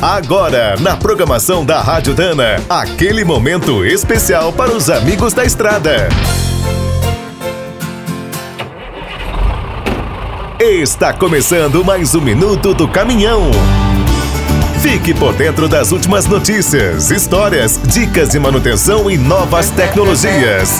[0.00, 6.08] Agora, na programação da Rádio Dana, aquele momento especial para os amigos da estrada.
[10.60, 13.50] Está começando mais um minuto do caminhão.
[14.82, 20.78] Fique por dentro das últimas notícias, histórias, dicas de manutenção e novas tecnologias.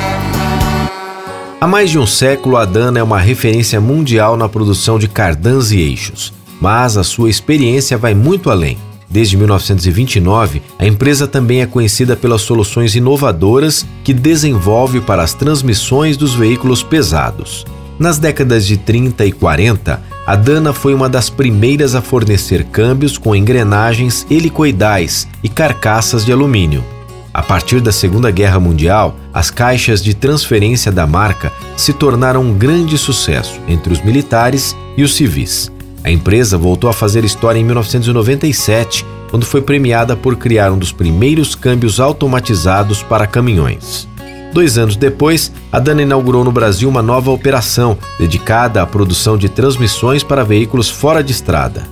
[1.59, 5.73] Há mais de um século, a Dana é uma referência mundial na produção de cardãs
[5.73, 8.77] e eixos, mas a sua experiência vai muito além.
[9.09, 16.17] Desde 1929, a empresa também é conhecida pelas soluções inovadoras que desenvolve para as transmissões
[16.17, 17.65] dos veículos pesados.
[17.99, 23.17] Nas décadas de 30 e 40, a Dana foi uma das primeiras a fornecer câmbios
[23.17, 26.85] com engrenagens helicoidais e carcaças de alumínio.
[27.33, 32.55] A partir da Segunda Guerra Mundial, as caixas de transferência da marca se tornaram um
[32.55, 35.71] grande sucesso entre os militares e os civis.
[36.07, 40.93] A empresa voltou a fazer história em 1997, quando foi premiada por criar um dos
[40.93, 44.07] primeiros câmbios automatizados para caminhões.
[44.53, 49.49] Dois anos depois, a Dana inaugurou no Brasil uma nova operação dedicada à produção de
[49.49, 51.83] transmissões para veículos fora de estrada.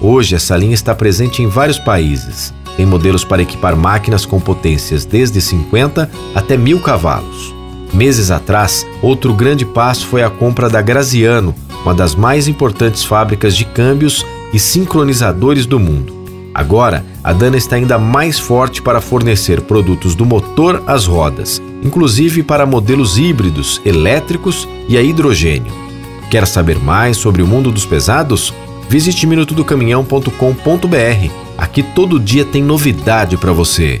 [0.00, 2.54] Hoje, essa linha está presente em vários países.
[2.76, 7.52] Tem modelos para equipar máquinas com potências desde 50 até 1000 cavalos.
[7.92, 11.52] Meses atrás, outro grande passo foi a compra da Graziano,
[11.84, 16.24] uma das mais importantes fábricas de câmbios e sincronizadores do mundo.
[16.54, 22.42] Agora, a Dana está ainda mais forte para fornecer produtos do motor às rodas, inclusive
[22.42, 25.72] para modelos híbridos, elétricos e a hidrogênio.
[26.30, 28.54] Quer saber mais sobre o mundo dos pesados?
[28.88, 34.00] Visite minutodocaminhão.com.br Aqui todo dia tem novidade para você.